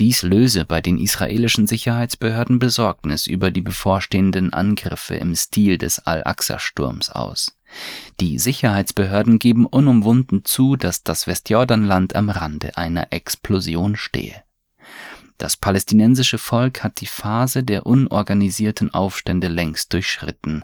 Dies 0.00 0.22
löse 0.22 0.64
bei 0.64 0.80
den 0.80 0.98
israelischen 0.98 1.66
Sicherheitsbehörden 1.66 2.58
Besorgnis 2.58 3.26
über 3.26 3.50
die 3.52 3.60
bevorstehenden 3.60 4.52
Angriffe 4.52 5.14
im 5.14 5.36
Stil 5.36 5.78
des 5.78 6.00
Al-Aqsa-Sturms 6.00 7.10
aus 7.10 7.56
die 8.20 8.38
Sicherheitsbehörden 8.38 9.38
geben 9.38 9.66
unumwunden 9.66 10.44
zu, 10.44 10.76
dass 10.76 11.02
das 11.02 11.26
Westjordanland 11.26 12.14
am 12.14 12.30
Rande 12.30 12.76
einer 12.76 13.12
Explosion 13.12 13.96
stehe. 13.96 14.42
Das 15.38 15.56
palästinensische 15.56 16.38
Volk 16.38 16.84
hat 16.84 17.00
die 17.00 17.06
Phase 17.06 17.64
der 17.64 17.86
unorganisierten 17.86 18.94
Aufstände 18.94 19.48
längst 19.48 19.92
durchschritten. 19.92 20.62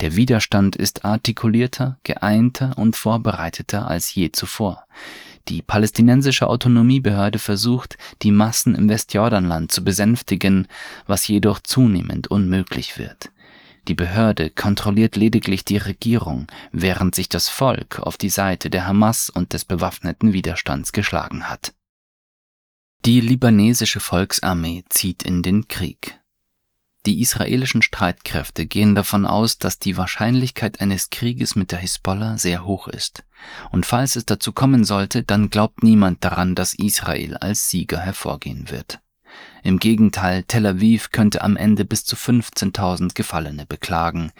Der 0.00 0.16
Widerstand 0.16 0.74
ist 0.74 1.04
artikulierter, 1.04 1.98
geeinter 2.02 2.78
und 2.78 2.96
vorbereiteter 2.96 3.86
als 3.86 4.14
je 4.14 4.32
zuvor. 4.32 4.84
Die 5.48 5.62
palästinensische 5.62 6.48
Autonomiebehörde 6.48 7.38
versucht, 7.38 7.98
die 8.22 8.32
Massen 8.32 8.74
im 8.74 8.88
Westjordanland 8.88 9.70
zu 9.70 9.84
besänftigen, 9.84 10.66
was 11.06 11.28
jedoch 11.28 11.60
zunehmend 11.60 12.28
unmöglich 12.28 12.98
wird. 12.98 13.30
Die 13.88 13.94
Behörde 13.94 14.50
kontrolliert 14.50 15.14
lediglich 15.14 15.64
die 15.64 15.76
Regierung, 15.76 16.48
während 16.72 17.14
sich 17.14 17.28
das 17.28 17.48
Volk 17.48 18.00
auf 18.00 18.16
die 18.16 18.30
Seite 18.30 18.68
der 18.68 18.86
Hamas 18.86 19.30
und 19.30 19.52
des 19.52 19.64
bewaffneten 19.64 20.32
Widerstands 20.32 20.92
geschlagen 20.92 21.48
hat. 21.48 21.72
Die 23.04 23.20
libanesische 23.20 24.00
Volksarmee 24.00 24.82
zieht 24.88 25.22
in 25.22 25.44
den 25.44 25.68
Krieg. 25.68 26.18
Die 27.06 27.20
israelischen 27.20 27.82
Streitkräfte 27.82 28.66
gehen 28.66 28.96
davon 28.96 29.26
aus, 29.26 29.58
dass 29.58 29.78
die 29.78 29.96
Wahrscheinlichkeit 29.96 30.80
eines 30.80 31.10
Krieges 31.10 31.54
mit 31.54 31.70
der 31.70 31.78
Hisbollah 31.78 32.36
sehr 32.36 32.64
hoch 32.64 32.88
ist. 32.88 33.22
Und 33.70 33.86
falls 33.86 34.16
es 34.16 34.26
dazu 34.26 34.52
kommen 34.52 34.84
sollte, 34.84 35.22
dann 35.22 35.48
glaubt 35.48 35.84
niemand 35.84 36.24
daran, 36.24 36.56
dass 36.56 36.74
Israel 36.74 37.36
als 37.36 37.70
Sieger 37.70 38.00
hervorgehen 38.00 38.70
wird. 38.70 38.98
Im 39.66 39.80
Gegenteil, 39.80 40.44
Tel 40.44 40.64
Aviv 40.64 41.10
könnte 41.10 41.42
am 41.42 41.56
Ende 41.56 41.84
bis 41.84 42.04
zu 42.04 42.14
15.000 42.14 43.14
Gefallene 43.14 43.66
beklagen. 43.66 44.30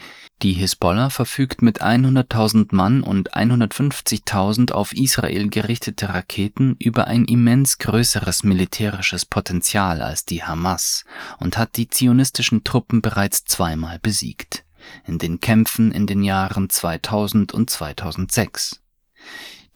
Die 0.43 0.53
Hisbollah 0.53 1.11
verfügt 1.11 1.63
mit 1.63 1.83
100.000 1.83 2.73
Mann 2.73 3.03
und 3.03 3.35
150.000 3.35 4.71
auf 4.71 4.93
Israel 4.93 5.49
gerichtete 5.49 6.11
Raketen 6.11 6.77
über 6.79 7.09
ein 7.09 7.25
immens 7.25 7.79
größeres 7.79 8.45
militärisches 8.45 9.25
Potenzial 9.25 10.01
als 10.01 10.27
die 10.27 10.45
Hamas 10.45 11.05
und 11.41 11.59
hat 11.59 11.77
die 11.77 11.91
zionistischen 11.91 12.63
Truppen 12.63 13.03
bereits 13.03 13.45
zweimal 13.45 13.99
besiegt. 13.99 14.65
In 15.07 15.19
den 15.19 15.41
Kämpfen 15.41 15.91
in 15.91 16.07
den 16.07 16.23
Jahren 16.23 16.71
2000 16.71 17.53
und 17.53 17.69
2006. 17.69 18.81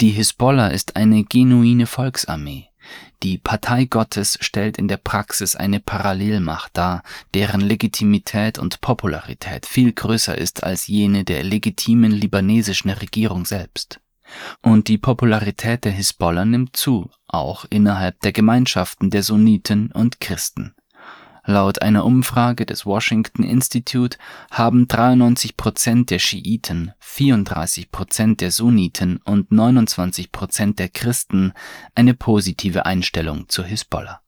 Die 0.01 0.11
Hisbollah 0.11 0.69
ist 0.69 0.95
eine 0.95 1.25
genuine 1.25 1.87
Volksarmee 1.87 2.70
die 3.23 3.39
Partei 3.39 3.85
Gottes 3.85 4.39
stellt 4.41 4.79
in 4.79 4.89
der 4.89 4.97
Praxis 4.97 5.57
eine 5.57 5.81
Parallelmacht 5.81 6.77
dar, 6.77 7.03
deren 7.35 7.61
Legitimität 7.61 8.59
und 8.59 8.81
Popularität 8.81 9.67
viel 9.67 9.93
größer 9.93 10.37
ist 10.37 10.65
als 10.65 10.87
jene 10.87 11.25
der 11.25 11.43
legitimen 11.43 12.13
libanesischen 12.13 12.91
Regierung 12.91 13.45
selbst. 13.45 14.01
Und 14.63 14.89
die 14.89 14.99
Popularität 14.99 15.85
der 15.85 15.93
Hisbollah 15.93 16.45
nimmt 16.45 16.77
zu, 16.77 17.11
auch 17.27 17.65
innerhalb 17.69 18.21
der 18.21 18.33
Gemeinschaften 18.33 19.11
der 19.11 19.23
Sunniten 19.23 19.91
und 19.93 20.21
Christen 20.21 20.75
Laut 21.51 21.83
einer 21.83 22.05
Umfrage 22.05 22.65
des 22.65 22.87
Washington 22.87 23.43
Institute 23.43 24.19
haben 24.53 24.87
93 24.87 25.57
Prozent 25.57 26.11
der 26.11 26.21
Schiiten, 26.21 26.93
34 27.01 27.91
Prozent 27.91 28.41
der 28.41 28.53
Sunniten 28.53 29.17
und 29.25 29.51
29 29.51 30.31
Prozent 30.31 30.79
der 30.79 30.89
Christen 30.89 31.53
eine 31.97 32.15
positive 32.15 32.87
Einstellung 32.87 33.49
zur 33.49 33.65
Hisbollah. 33.65 34.21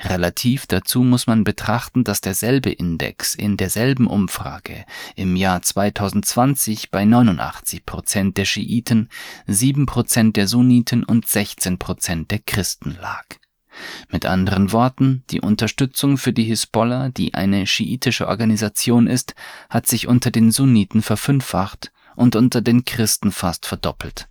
Relativ 0.00 0.66
dazu 0.66 1.04
muss 1.04 1.28
man 1.28 1.44
betrachten, 1.44 2.02
dass 2.02 2.20
derselbe 2.20 2.72
Index 2.72 3.36
in 3.36 3.56
derselben 3.56 4.08
Umfrage 4.08 4.84
im 5.14 5.36
Jahr 5.36 5.62
2020 5.62 6.90
bei 6.90 7.04
89 7.04 7.86
Prozent 7.86 8.36
der 8.36 8.46
Schiiten, 8.46 9.10
7 9.46 9.86
Prozent 9.86 10.36
der 10.36 10.48
Sunniten 10.48 11.04
und 11.04 11.24
16 11.24 11.78
Prozent 11.78 12.32
der 12.32 12.40
Christen 12.40 12.98
lag 13.00 13.26
mit 14.10 14.26
anderen 14.26 14.72
Worten, 14.72 15.24
die 15.30 15.40
Unterstützung 15.40 16.18
für 16.18 16.32
die 16.32 16.44
Hisbollah, 16.44 17.08
die 17.10 17.34
eine 17.34 17.66
schiitische 17.66 18.28
Organisation 18.28 19.06
ist, 19.06 19.34
hat 19.70 19.86
sich 19.86 20.06
unter 20.06 20.30
den 20.30 20.50
Sunniten 20.50 21.02
verfünffacht 21.02 21.92
und 22.16 22.36
unter 22.36 22.60
den 22.60 22.84
Christen 22.84 23.30
fast 23.32 23.66
verdoppelt 23.66 24.28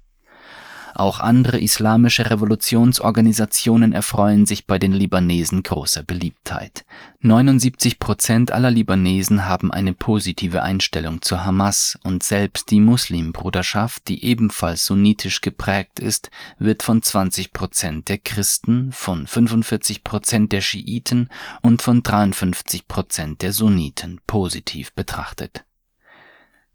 auch 0.99 1.19
andere 1.19 1.59
islamische 1.59 2.29
Revolutionsorganisationen 2.29 3.93
erfreuen 3.93 4.45
sich 4.45 4.65
bei 4.65 4.79
den 4.79 4.93
Libanesen 4.93 5.61
großer 5.61 6.03
Beliebtheit. 6.03 6.85
79 7.21 7.99
Prozent 7.99 8.51
aller 8.51 8.71
Libanesen 8.71 9.45
haben 9.45 9.71
eine 9.71 9.93
positive 9.93 10.63
Einstellung 10.63 11.21
zur 11.21 11.45
Hamas 11.45 11.99
und 12.03 12.23
selbst 12.23 12.71
die 12.71 12.79
Muslimbruderschaft, 12.79 14.07
die 14.07 14.25
ebenfalls 14.25 14.85
sunnitisch 14.85 15.41
geprägt 15.41 15.99
ist, 15.99 16.31
wird 16.57 16.81
von 16.81 17.01
20 17.01 17.53
Prozent 17.53 18.09
der 18.09 18.17
Christen, 18.17 18.91
von 18.91 19.27
45 19.27 20.03
Prozent 20.03 20.51
der 20.51 20.61
Schiiten 20.61 21.29
und 21.61 21.81
von 21.81 22.01
53 22.01 22.87
Prozent 22.87 23.41
der 23.41 23.53
Sunniten 23.53 24.19
positiv 24.25 24.93
betrachtet 24.93 25.66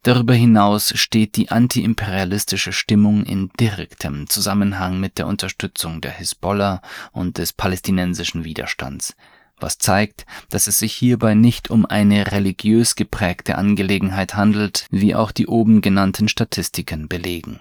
Darüber 0.05 0.35
hinaus 0.35 0.93
steht 0.97 1.37
die 1.37 1.51
antiimperialistische 1.51 2.73
Stimmung 2.73 3.23
in 3.23 3.51
direktem 3.61 4.29
Zusammenhang 4.29 4.99
mit 4.99 5.17
der 5.17 5.29
Unterstützung 5.29 6.01
der 6.01 6.11
Hisbollah 6.11 6.83
und 7.13 7.39
des 7.39 7.53
palästinensischen 7.53 8.43
Widerstands, 8.43 9.15
was 9.61 9.79
zeigt, 9.79 10.27
dass 10.51 10.67
es 10.67 10.81
sich 10.81 10.93
hierbei 10.93 11.35
nicht 11.35 11.71
um 11.71 11.87
eine 11.87 12.33
religiös 12.33 12.97
geprägte 12.97 13.57
Angelegenheit 13.57 14.35
handelt, 14.35 14.87
wie 14.91 15.15
auch 15.15 15.31
die 15.31 15.47
oben 15.47 15.83
genannten 15.83 16.27
Statistiken 16.27 17.07
belegen. 17.07 17.61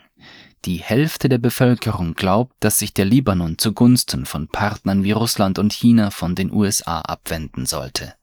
Die 0.66 0.78
Hälfte 0.78 1.30
der 1.30 1.38
Bevölkerung 1.38 2.16
glaubt, 2.16 2.56
dass 2.60 2.80
sich 2.80 2.92
der 2.92 3.06
Libanon 3.06 3.60
zugunsten 3.60 4.26
von 4.26 4.48
Partnern 4.48 5.04
wie 5.04 5.12
Russland 5.12 5.60
und 5.60 5.74
China 5.74 6.10
von 6.10 6.34
den 6.34 6.52
USA 6.52 7.02
abwenden 7.02 7.68
sollte 7.68 8.16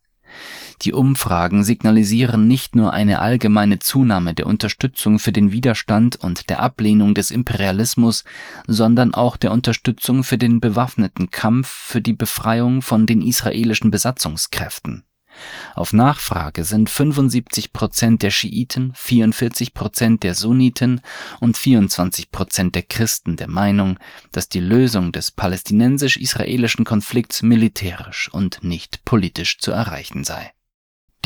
die 0.83 0.93
Umfragen 0.93 1.65
signalisieren 1.65 2.47
nicht 2.47 2.77
nur 2.77 2.93
eine 2.93 3.19
allgemeine 3.21 3.79
Zunahme 3.79 4.35
der 4.35 4.47
Unterstützung 4.47 5.19
für 5.19 5.33
den 5.33 5.51
Widerstand 5.51 6.17
und 6.17 6.51
der 6.51 6.61
Ablehnung 6.61 7.15
des 7.15 7.31
Imperialismus, 7.31 8.25
sondern 8.67 9.15
auch 9.15 9.37
der 9.37 9.53
Unterstützung 9.53 10.23
für 10.25 10.39
den 10.39 10.61
bewaffneten 10.61 11.31
Kampf 11.31 11.69
für 11.69 12.01
die 12.01 12.13
Befreiung 12.13 12.83
von 12.83 13.07
den 13.07 13.23
israelischen 13.23 13.91
Besatzungskräften 13.91 15.05
Auf 15.75 15.93
Nachfrage 15.93 16.65
sind 16.65 16.91
75 16.91 17.73
Prozent 17.73 18.23
der 18.23 18.31
Schiiten, 18.31 18.93
44 18.95 19.75
Prozent 19.75 20.23
der 20.23 20.35
Sunniten 20.35 21.01
und 21.41 21.57
24 21.57 22.31
Prozent 22.31 22.75
der 22.75 22.83
Christen 22.83 23.37
der 23.37 23.49
Meinung, 23.49 23.99
dass 24.33 24.49
die 24.49 24.61
Lösung 24.61 25.13
des 25.13 25.31
palästinensisch-israelischen 25.33 26.85
Konflikts 26.85 27.43
militärisch 27.43 28.29
und 28.33 28.63
nicht 28.63 29.05
politisch 29.05 29.59
zu 29.59 29.73
erreichen 29.73 30.25
sei. 30.25 30.53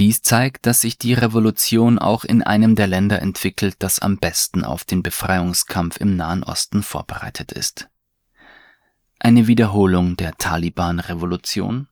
Dies 0.03 0.21
zeigt, 0.21 0.67
dass 0.67 0.81
sich 0.81 0.99
die 0.99 1.15
Revolution 1.15 2.01
auch 2.01 2.25
in 2.25 2.43
einem 2.43 2.75
der 2.75 2.89
Länder 2.89 3.23
entwickelt, 3.23 3.77
das 3.79 4.01
am 4.01 4.19
besten 4.19 4.65
auf 4.65 4.83
den 4.83 5.01
Befreiungskampf 5.01 5.99
im 5.99 6.17
Nahen 6.17 6.43
Osten 6.43 6.83
vorbereitet 6.83 7.53
ist. 7.53 7.89
Eine 9.21 9.47
Wiederholung 9.47 10.17
der 10.17 10.33
Taliban-Revolution 10.33 11.87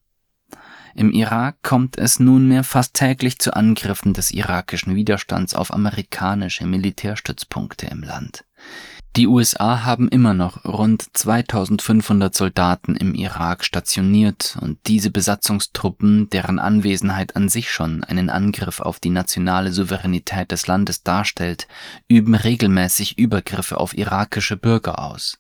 im 0.97 1.13
Irak 1.13 1.63
kommt 1.63 1.99
es 1.99 2.19
nunmehr 2.19 2.65
fast 2.65 2.95
täglich 2.95 3.39
zu 3.39 3.55
Angriffen 3.55 4.13
des 4.13 4.33
irakischen 4.33 4.97
Widerstands 4.97 5.55
auf 5.55 5.73
amerikanische 5.73 6.67
Militärstützpunkte 6.67 7.87
im 7.87 8.03
Land. 8.03 8.45
Die 9.17 9.27
USA 9.27 9.85
haben 9.85 10.09
immer 10.09 10.35
noch 10.35 10.65
rund 10.65 11.05
2500 11.15 12.33
Soldaten 12.33 12.95
im 12.95 13.15
Irak 13.17 13.65
stationiert 13.65 14.57
und 14.61 14.79
diese 14.87 15.11
Besatzungstruppen, 15.11 16.31
deren 16.31 16.61
Anwesenheit 16.61 17.35
an 17.35 17.49
sich 17.49 17.73
schon 17.73 18.05
einen 18.05 18.31
Angriff 18.31 18.81
auf 18.81 19.01
die 19.01 19.11
nationale 19.11 19.73
Souveränität 19.73 20.53
des 20.53 20.69
Landes 20.69 21.03
darstellt, 21.03 21.67
üben 22.07 22.37
regelmäßig 22.37 23.19
Übergriffe 23.19 23.79
auf 23.79 23.99
irakische 23.99 24.57
Bürger 24.57 25.01
aus 25.01 25.40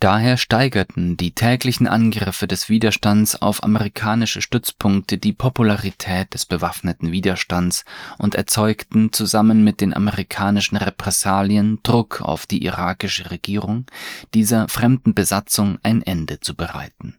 Daher 0.00 0.36
steigerten 0.36 1.16
die 1.16 1.32
täglichen 1.32 1.88
Angriffe 1.88 2.46
des 2.46 2.68
Widerstands 2.68 3.42
auf 3.42 3.64
amerikanische 3.64 4.40
Stützpunkte 4.40 5.18
die 5.18 5.32
Popularität 5.32 6.32
des 6.34 6.46
bewaffneten 6.46 7.10
Widerstands 7.10 7.84
und 8.16 8.36
erzeugten 8.36 9.12
zusammen 9.12 9.64
mit 9.64 9.80
den 9.80 9.92
amerikanischen 9.92 10.76
Repressalien 10.76 11.80
Druck 11.82 12.20
auf 12.20 12.46
die 12.46 12.64
irakische 12.64 13.32
Regierung, 13.32 13.86
dieser 14.34 14.68
fremden 14.68 15.14
Besatzung 15.14 15.78
ein 15.82 16.02
Ende 16.02 16.38
zu 16.38 16.54
bereiten 16.54 17.18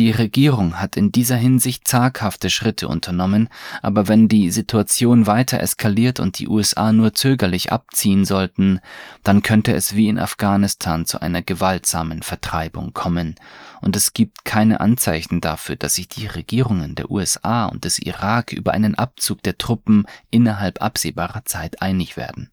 die 0.00 0.12
Regierung 0.12 0.80
hat 0.80 0.96
in 0.96 1.12
dieser 1.12 1.36
Hinsicht 1.36 1.86
zaghafte 1.86 2.48
Schritte 2.48 2.88
unternommen, 2.88 3.50
aber 3.82 4.08
wenn 4.08 4.28
die 4.28 4.50
Situation 4.50 5.26
weiter 5.26 5.60
eskaliert 5.60 6.20
und 6.20 6.38
die 6.38 6.48
USA 6.48 6.90
nur 6.90 7.12
zögerlich 7.12 7.70
abziehen 7.70 8.24
sollten, 8.24 8.80
dann 9.24 9.42
könnte 9.42 9.74
es 9.74 9.94
wie 9.94 10.08
in 10.08 10.18
Afghanistan 10.18 11.04
zu 11.04 11.20
einer 11.20 11.42
gewaltsamen 11.42 12.22
Vertreibung 12.22 12.94
kommen, 12.94 13.34
und 13.82 13.94
es 13.94 14.14
gibt 14.14 14.46
keine 14.46 14.80
Anzeichen 14.80 15.42
dafür, 15.42 15.76
dass 15.76 15.96
sich 15.96 16.08
die 16.08 16.26
Regierungen 16.26 16.94
der 16.94 17.10
USA 17.10 17.66
und 17.66 17.84
des 17.84 17.98
Irak 17.98 18.54
über 18.54 18.72
einen 18.72 18.94
Abzug 18.94 19.42
der 19.42 19.58
Truppen 19.58 20.06
innerhalb 20.30 20.80
absehbarer 20.80 21.44
Zeit 21.44 21.82
einig 21.82 22.16
werden 22.16 22.50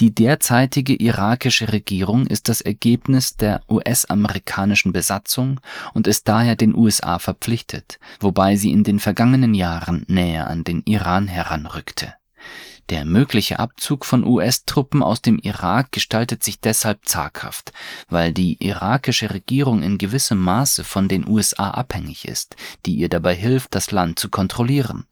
die 0.00 0.12
derzeitige 0.12 0.94
irakische 0.94 1.72
Regierung 1.72 2.26
ist 2.26 2.48
das 2.48 2.60
Ergebnis 2.60 3.36
der 3.36 3.62
US-amerikanischen 3.68 4.92
Besatzung 4.92 5.60
und 5.92 6.08
ist 6.08 6.26
daher 6.26 6.56
den 6.56 6.74
USA 6.74 7.20
verpflichtet, 7.20 8.00
wobei 8.18 8.56
sie 8.56 8.72
in 8.72 8.82
den 8.82 8.98
vergangenen 8.98 9.54
Jahren 9.54 10.04
näher 10.08 10.48
an 10.48 10.64
den 10.64 10.82
Iran 10.84 11.28
heranrückte. 11.28 12.14
Der 12.90 13.06
mögliche 13.06 13.60
Abzug 13.60 14.04
von 14.04 14.24
US-Truppen 14.24 15.02
aus 15.02 15.22
dem 15.22 15.38
Irak 15.38 15.90
gestaltet 15.90 16.42
sich 16.42 16.60
deshalb 16.60 17.06
zaghaft, 17.06 17.72
weil 18.08 18.32
die 18.32 18.62
irakische 18.62 19.30
Regierung 19.30 19.82
in 19.82 19.96
gewissem 19.96 20.38
Maße 20.38 20.84
von 20.84 21.08
den 21.08 21.26
USA 21.26 21.70
abhängig 21.70 22.26
ist, 22.26 22.56
die 22.84 22.96
ihr 22.96 23.08
dabei 23.08 23.34
hilft, 23.34 23.74
das 23.74 23.90
Land 23.90 24.18
zu 24.18 24.28
kontrollieren. 24.28 25.06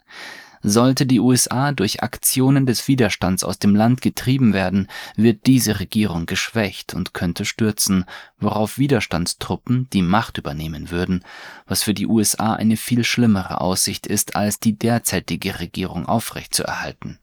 Sollte 0.62 1.06
die 1.06 1.18
USA 1.18 1.72
durch 1.72 2.04
Aktionen 2.04 2.66
des 2.66 2.86
Widerstands 2.86 3.42
aus 3.42 3.58
dem 3.58 3.74
Land 3.74 4.00
getrieben 4.00 4.52
werden, 4.52 4.86
wird 5.16 5.46
diese 5.46 5.80
Regierung 5.80 6.24
geschwächt 6.26 6.94
und 6.94 7.14
könnte 7.14 7.44
stürzen, 7.44 8.04
worauf 8.38 8.78
Widerstandstruppen 8.78 9.88
die 9.92 10.02
Macht 10.02 10.38
übernehmen 10.38 10.90
würden, 10.90 11.24
was 11.66 11.82
für 11.82 11.94
die 11.94 12.06
USA 12.06 12.54
eine 12.54 12.76
viel 12.76 13.02
schlimmere 13.02 13.60
Aussicht 13.60 14.06
ist, 14.06 14.36
als 14.36 14.60
die 14.60 14.78
derzeitige 14.78 15.58
Regierung 15.58 16.06
aufrechtzuerhalten. 16.06 17.18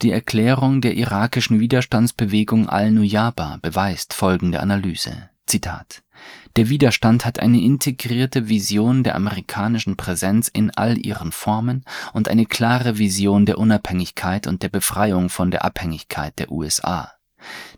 Die 0.00 0.10
Erklärung 0.10 0.80
der 0.80 0.94
irakischen 0.94 1.60
Widerstandsbewegung 1.60 2.70
Al-Nujaba 2.70 3.58
beweist 3.60 4.14
folgende 4.14 4.60
Analyse. 4.60 5.28
Zitat 5.46 6.02
der 6.56 6.68
Widerstand 6.68 7.24
hat 7.24 7.38
eine 7.38 7.60
integrierte 7.60 8.48
Vision 8.48 9.04
der 9.04 9.14
amerikanischen 9.14 9.96
Präsenz 9.96 10.48
in 10.48 10.70
all 10.70 10.98
ihren 10.98 11.32
Formen 11.32 11.84
und 12.12 12.28
eine 12.28 12.46
klare 12.46 12.98
Vision 12.98 13.46
der 13.46 13.58
Unabhängigkeit 13.58 14.46
und 14.46 14.62
der 14.62 14.68
Befreiung 14.68 15.28
von 15.28 15.50
der 15.50 15.64
Abhängigkeit 15.64 16.38
der 16.38 16.50
USA. 16.50 17.12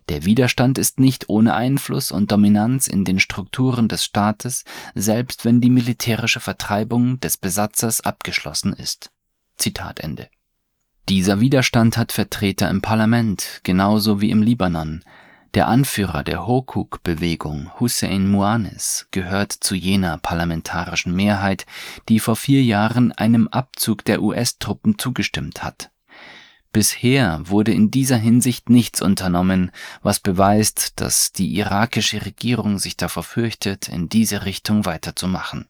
Der 0.09 0.25
Widerstand 0.25 0.77
ist 0.77 0.99
nicht 0.99 1.29
ohne 1.29 1.53
Einfluss 1.53 2.11
und 2.11 2.31
Dominanz 2.31 2.87
in 2.87 3.05
den 3.05 3.19
Strukturen 3.19 3.87
des 3.87 4.03
Staates, 4.03 4.65
selbst 4.93 5.45
wenn 5.45 5.61
die 5.61 5.69
militärische 5.69 6.39
Vertreibung 6.39 7.19
des 7.19 7.37
Besatzers 7.37 8.01
abgeschlossen 8.01 8.73
ist. 8.73 9.11
Zitat 9.55 9.99
Ende. 9.99 10.29
Dieser 11.09 11.39
Widerstand 11.39 11.97
hat 11.97 12.11
Vertreter 12.11 12.69
im 12.69 12.81
Parlament, 12.81 13.61
genauso 13.63 14.21
wie 14.21 14.31
im 14.31 14.41
Libanon, 14.41 15.03
der 15.53 15.67
Anführer 15.67 16.23
der 16.23 16.47
Hokuk-Bewegung, 16.47 17.71
Hussein 17.79 18.27
Muanes, 18.27 19.07
gehört 19.11 19.51
zu 19.51 19.75
jener 19.75 20.17
parlamentarischen 20.17 21.15
Mehrheit, 21.15 21.67
die 22.09 22.19
vor 22.19 22.35
vier 22.35 22.63
Jahren 22.63 23.11
einem 23.11 23.47
Abzug 23.47 24.03
der 24.03 24.23
US-Truppen 24.23 24.97
zugestimmt 24.97 25.63
hat. 25.63 25.91
Bisher 26.71 27.39
wurde 27.43 27.71
in 27.71 27.91
dieser 27.91 28.17
Hinsicht 28.17 28.71
nichts 28.71 28.99
unternommen, 29.03 29.69
was 30.01 30.19
beweist, 30.19 30.99
dass 30.99 31.31
die 31.31 31.55
irakische 31.55 32.25
Regierung 32.25 32.79
sich 32.79 32.97
davor 32.97 33.21
fürchtet, 33.21 33.89
in 33.89 34.09
diese 34.09 34.45
Richtung 34.45 34.85
weiterzumachen. 34.85 35.67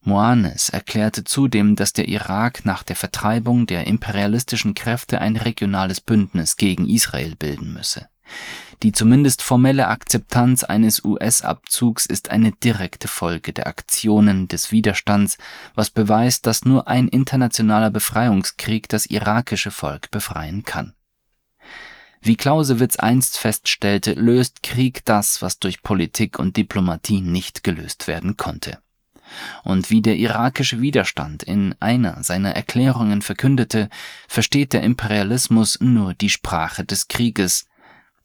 Moanes 0.00 0.70
erklärte 0.70 1.24
zudem, 1.24 1.76
dass 1.76 1.92
der 1.92 2.08
Irak 2.08 2.64
nach 2.64 2.82
der 2.82 2.96
Vertreibung 2.96 3.66
der 3.66 3.86
imperialistischen 3.86 4.72
Kräfte 4.72 5.20
ein 5.20 5.36
regionales 5.36 6.00
Bündnis 6.00 6.56
gegen 6.56 6.88
Israel 6.88 7.36
bilden 7.36 7.74
müsse 7.74 8.08
die 8.82 8.92
zumindest 8.92 9.42
formelle 9.42 9.88
Akzeptanz 9.88 10.62
eines 10.62 11.02
US-Abzugs 11.04 12.04
ist 12.04 12.30
eine 12.30 12.52
direkte 12.52 13.08
Folge 13.08 13.52
der 13.52 13.66
Aktionen 13.66 14.48
des 14.48 14.70
Widerstands, 14.70 15.38
was 15.74 15.90
beweist, 15.90 16.46
dass 16.46 16.64
nur 16.64 16.86
ein 16.86 17.08
internationaler 17.08 17.90
Befreiungskrieg 17.90 18.88
das 18.88 19.06
irakische 19.06 19.70
Volk 19.70 20.10
befreien 20.10 20.64
kann. 20.64 20.92
Wie 22.20 22.36
Clausewitz 22.36 22.96
einst 22.96 23.38
feststellte, 23.38 24.12
löst 24.12 24.62
Krieg 24.62 25.04
das, 25.04 25.42
was 25.42 25.58
durch 25.58 25.82
Politik 25.82 26.38
und 26.38 26.56
Diplomatie 26.56 27.20
nicht 27.20 27.62
gelöst 27.64 28.08
werden 28.08 28.36
konnte. 28.36 28.78
Und 29.64 29.90
wie 29.90 30.02
der 30.02 30.16
irakische 30.16 30.80
Widerstand 30.80 31.42
in 31.42 31.74
einer 31.80 32.22
seiner 32.22 32.50
Erklärungen 32.50 33.22
verkündete, 33.22 33.88
versteht 34.28 34.72
der 34.72 34.82
Imperialismus 34.82 35.80
nur 35.80 36.14
die 36.14 36.30
Sprache 36.30 36.84
des 36.84 37.08
Krieges, 37.08 37.66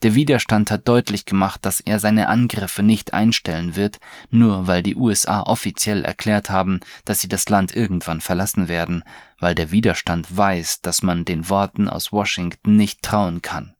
der 0.03 0.15
Widerstand 0.15 0.71
hat 0.71 0.87
deutlich 0.87 1.25
gemacht, 1.25 1.65
dass 1.65 1.79
er 1.79 1.99
seine 1.99 2.27
Angriffe 2.27 2.81
nicht 2.81 3.13
einstellen 3.13 3.75
wird, 3.75 3.99
nur 4.29 4.65
weil 4.67 4.81
die 4.81 4.95
USA 4.95 5.41
offiziell 5.43 6.03
erklärt 6.03 6.49
haben, 6.49 6.79
dass 7.05 7.21
sie 7.21 7.27
das 7.27 7.49
Land 7.49 7.75
irgendwann 7.75 8.21
verlassen 8.21 8.67
werden, 8.67 9.03
weil 9.39 9.53
der 9.53 9.71
Widerstand 9.71 10.35
weiß, 10.35 10.81
dass 10.81 11.03
man 11.03 11.25
den 11.25 11.49
Worten 11.49 11.87
aus 11.87 12.11
Washington 12.11 12.75
nicht 12.75 13.03
trauen 13.03 13.41
kann. 13.41 13.75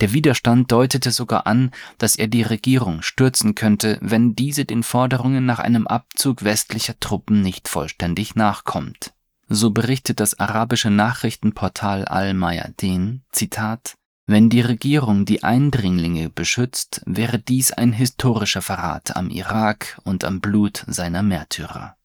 Der 0.00 0.12
Widerstand 0.12 0.72
deutete 0.72 1.12
sogar 1.12 1.46
an, 1.46 1.70
dass 1.98 2.16
er 2.16 2.26
die 2.26 2.42
Regierung 2.42 3.00
stürzen 3.02 3.54
könnte, 3.54 3.98
wenn 4.02 4.34
diese 4.34 4.64
den 4.64 4.82
Forderungen 4.82 5.46
nach 5.46 5.60
einem 5.60 5.86
Abzug 5.86 6.44
westlicher 6.44 6.98
Truppen 6.98 7.42
nicht 7.42 7.68
vollständig 7.68 8.34
nachkommt. 8.34 9.14
So 9.48 9.70
berichtet 9.70 10.20
das 10.20 10.38
arabische 10.38 10.90
Nachrichtenportal 10.90 12.06
Al-Mayadin, 12.06 13.22
Zitat, 13.30 13.96
wenn 14.26 14.48
die 14.48 14.62
Regierung 14.62 15.26
die 15.26 15.42
Eindringlinge 15.42 16.30
beschützt, 16.30 17.02
wäre 17.04 17.38
dies 17.38 17.72
ein 17.72 17.92
historischer 17.92 18.62
Verrat 18.62 19.16
am 19.16 19.28
Irak 19.28 20.00
und 20.04 20.24
am 20.24 20.40
Blut 20.40 20.84
seiner 20.86 21.22
Märtyrer. 21.22 21.96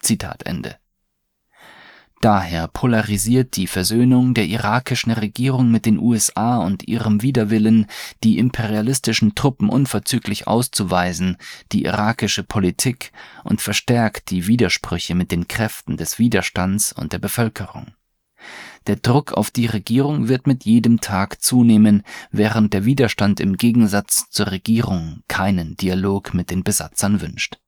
Zitat 0.00 0.44
Ende. 0.44 0.76
Daher 2.20 2.68
polarisiert 2.68 3.56
die 3.56 3.66
Versöhnung 3.66 4.32
der 4.32 4.46
irakischen 4.46 5.10
Regierung 5.10 5.70
mit 5.70 5.84
den 5.84 5.98
USA 5.98 6.56
und 6.58 6.88
ihrem 6.88 7.20
Widerwillen, 7.20 7.86
die 8.22 8.38
imperialistischen 8.38 9.34
Truppen 9.34 9.68
unverzüglich 9.68 10.46
auszuweisen, 10.46 11.36
die 11.72 11.84
irakische 11.84 12.42
Politik 12.42 13.12
und 13.42 13.60
verstärkt 13.60 14.30
die 14.30 14.46
Widersprüche 14.46 15.14
mit 15.14 15.32
den 15.32 15.48
Kräften 15.48 15.96
des 15.96 16.18
Widerstands 16.18 16.92
und 16.92 17.12
der 17.12 17.18
Bevölkerung. 17.18 17.92
Der 18.86 18.96
Druck 18.96 19.32
auf 19.32 19.50
die 19.50 19.66
Regierung 19.66 20.28
wird 20.28 20.46
mit 20.46 20.64
jedem 20.64 21.00
Tag 21.00 21.42
zunehmen, 21.42 22.02
während 22.30 22.74
der 22.74 22.84
Widerstand 22.84 23.40
im 23.40 23.56
Gegensatz 23.56 24.28
zur 24.30 24.50
Regierung 24.50 25.22
keinen 25.26 25.76
Dialog 25.76 26.34
mit 26.34 26.50
den 26.50 26.64
Besatzern 26.64 27.20
wünscht. 27.22 27.58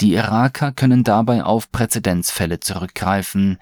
Die 0.00 0.12
Iraker 0.12 0.72
können 0.72 1.02
dabei 1.02 1.42
auf 1.42 1.72
Präzedenzfälle 1.72 2.60
zurückgreifen, 2.60 3.58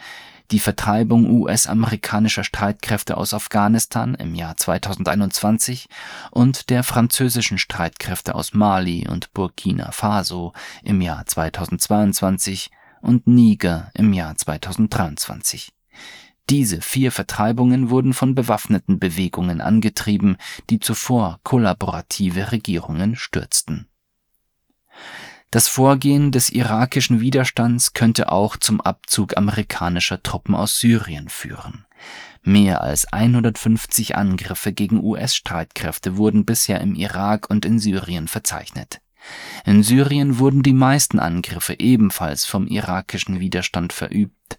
die 0.51 0.61
Vertreibung 0.61 1.29
US-amerikanischer 1.31 2.45
Streitkräfte 2.45 3.17
aus 3.17 3.35
Afghanistan 3.35 4.15
im 4.15 4.35
Jahr 4.35 4.57
2021 4.57 5.89
und 6.31 6.71
der 6.71 6.85
französischen 6.85 7.59
Streitkräfte 7.59 8.35
aus 8.35 8.55
Mali 8.55 9.09
und 9.09 9.33
Burkina 9.33 9.91
Faso 9.91 10.53
im 10.85 11.01
Jahr 11.01 11.27
2022 11.27 12.71
und 13.01 13.27
Niger 13.27 13.91
im 13.95 14.13
Jahr 14.13 14.37
2023. 14.37 15.73
Diese 16.49 16.81
vier 16.81 17.11
Vertreibungen 17.11 17.91
wurden 17.91 18.13
von 18.13 18.35
bewaffneten 18.35 18.99
Bewegungen 18.99 19.61
angetrieben, 19.61 20.37
die 20.71 20.79
zuvor 20.79 21.41
kollaborative 21.43 22.53
Regierungen 22.53 23.17
stürzten 23.17 23.89
das 25.57 25.69
Vorgehen 25.69 26.33
des 26.33 26.51
irakischen 26.51 27.21
Widerstands 27.21 27.93
könnte 27.93 28.31
auch 28.33 28.57
zum 28.57 28.81
Abzug 28.81 29.37
amerikanischer 29.37 30.23
Truppen 30.23 30.55
aus 30.55 30.79
Syrien 30.81 31.29
führen. 31.29 31.87
Mehr 32.43 32.83
als 32.83 33.13
150 33.13 34.17
Angriffe 34.17 34.73
gegen 34.73 35.03
US-Streitkräfte 35.03 36.17
wurden 36.17 36.45
bisher 36.45 36.81
im 36.81 36.95
Irak 36.95 37.49
und 37.49 37.65
in 37.65 37.79
Syrien 37.79 38.29
verzeichnet. 38.29 39.01
In 39.65 39.83
Syrien 39.83 40.39
wurden 40.39 40.63
die 40.63 40.73
meisten 40.73 41.19
Angriffe 41.19 41.79
ebenfalls 41.79 42.45
vom 42.45 42.67
irakischen 42.67 43.41
Widerstand 43.41 43.93
verübt. 43.93 44.59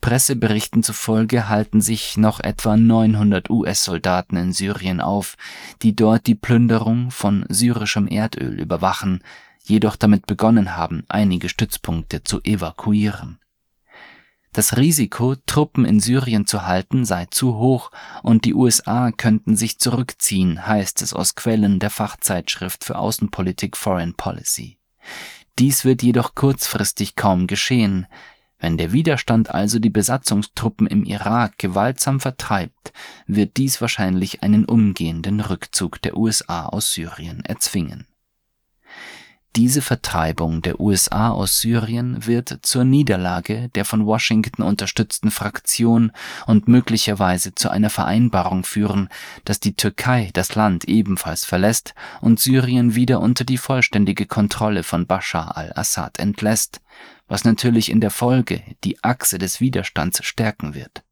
Presseberichten 0.00 0.82
zufolge 0.82 1.48
halten 1.48 1.80
sich 1.80 2.16
noch 2.16 2.40
etwa 2.40 2.76
900 2.76 3.48
US-Soldaten 3.48 4.36
in 4.36 4.52
Syrien 4.52 5.00
auf, 5.00 5.36
die 5.82 5.96
dort 5.96 6.26
die 6.26 6.34
Plünderung 6.34 7.10
von 7.10 7.46
syrischem 7.48 8.06
Erdöl 8.06 8.60
überwachen, 8.60 9.22
jedoch 9.62 9.96
damit 9.96 10.26
begonnen 10.26 10.76
haben, 10.76 11.04
einige 11.08 11.48
Stützpunkte 11.48 12.22
zu 12.22 12.42
evakuieren. 12.42 13.38
Das 14.54 14.76
Risiko, 14.76 15.34
Truppen 15.46 15.84
in 15.84 15.98
Syrien 15.98 16.46
zu 16.46 16.64
halten, 16.64 17.04
sei 17.04 17.26
zu 17.26 17.56
hoch 17.56 17.90
und 18.22 18.44
die 18.44 18.54
USA 18.54 19.10
könnten 19.10 19.56
sich 19.56 19.80
zurückziehen, 19.80 20.64
heißt 20.64 21.02
es 21.02 21.12
aus 21.12 21.34
Quellen 21.34 21.80
der 21.80 21.90
Fachzeitschrift 21.90 22.84
für 22.84 22.96
Außenpolitik 22.96 23.76
Foreign 23.76 24.14
Policy. 24.14 24.78
Dies 25.58 25.84
wird 25.84 26.04
jedoch 26.04 26.36
kurzfristig 26.36 27.16
kaum 27.16 27.48
geschehen. 27.48 28.06
Wenn 28.64 28.78
der 28.78 28.92
Widerstand 28.92 29.50
also 29.54 29.78
die 29.78 29.90
Besatzungstruppen 29.90 30.86
im 30.86 31.04
Irak 31.04 31.58
gewaltsam 31.58 32.18
vertreibt, 32.18 32.94
wird 33.26 33.58
dies 33.58 33.82
wahrscheinlich 33.82 34.42
einen 34.42 34.64
umgehenden 34.64 35.40
Rückzug 35.40 36.00
der 36.00 36.16
USA 36.16 36.64
aus 36.64 36.90
Syrien 36.90 37.44
erzwingen. 37.44 38.06
Diese 39.56 39.82
Vertreibung 39.82 40.62
der 40.62 40.80
USA 40.80 41.30
aus 41.30 41.60
Syrien 41.60 42.26
wird 42.26 42.58
zur 42.62 42.82
Niederlage 42.82 43.68
der 43.76 43.84
von 43.84 44.04
Washington 44.04 44.62
unterstützten 44.62 45.30
Fraktion 45.30 46.10
und 46.46 46.66
möglicherweise 46.66 47.54
zu 47.54 47.70
einer 47.70 47.88
Vereinbarung 47.88 48.64
führen, 48.64 49.08
dass 49.44 49.60
die 49.60 49.76
Türkei 49.76 50.30
das 50.32 50.56
Land 50.56 50.86
ebenfalls 50.86 51.44
verlässt 51.44 51.94
und 52.20 52.40
Syrien 52.40 52.96
wieder 52.96 53.20
unter 53.20 53.44
die 53.44 53.58
vollständige 53.58 54.26
Kontrolle 54.26 54.82
von 54.82 55.06
Bashar 55.06 55.56
al-Assad 55.56 56.18
entlässt, 56.18 56.80
was 57.28 57.44
natürlich 57.44 57.92
in 57.92 58.00
der 58.00 58.10
Folge 58.10 58.60
die 58.82 59.04
Achse 59.04 59.38
des 59.38 59.60
Widerstands 59.60 60.24
stärken 60.24 60.74
wird. 60.74 61.04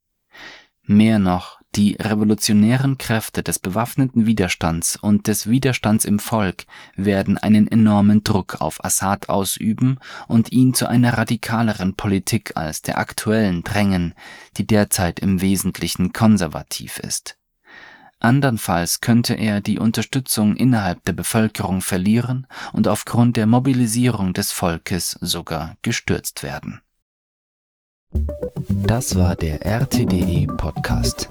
Mehr 0.83 1.21
noch, 1.21 1.62
die 1.75 1.97
revolutionären 1.99 2.99
Kräfte 2.99 3.43
des 3.43 3.59
bewaffneten 3.59 4.27
Widerstands 4.27 4.97
und 4.97 5.27
des 5.27 5.49
Widerstands 5.49 6.05
im 6.05 6.19
Volk 6.19 6.65
werden 6.97 7.39
einen 7.39 7.67
enormen 7.67 8.25
Druck 8.25 8.61
auf 8.61 8.85
Assad 8.85 9.29
ausüben 9.29 9.99
und 10.29 10.53
ihn 10.53 10.75
zu 10.75 10.87
einer 10.87 11.17
radikaleren 11.17 11.95
Politik 11.95 12.57
als 12.57 12.83
der 12.83 12.99
aktuellen 12.99 13.63
drängen, 13.63 14.15
die 14.59 14.67
derzeit 14.67 15.21
im 15.21 15.41
Wesentlichen 15.41 16.13
konservativ 16.13 16.99
ist. 16.99 17.39
Andernfalls 18.21 19.01
könnte 19.01 19.35
er 19.35 19.61
die 19.61 19.79
Unterstützung 19.79 20.55
innerhalb 20.55 21.05
der 21.05 21.13
Bevölkerung 21.13 21.81
verlieren 21.81 22.47
und 22.73 22.87
aufgrund 22.87 23.37
der 23.37 23.47
Mobilisierung 23.47 24.33
des 24.33 24.53
Volkes 24.53 25.19
sogar 25.21 25.77
gestürzt 25.83 26.43
werden. 26.43 26.83
Das 28.87 29.17
war 29.17 29.37
der 29.37 29.65
RTDE 29.65 30.47
Podcast. 30.57 31.29